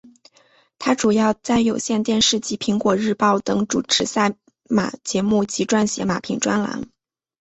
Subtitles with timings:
[0.79, 4.33] 她主要在有线电视及苹果日报等主持赛
[4.67, 6.89] 马节目及撰写马评专栏。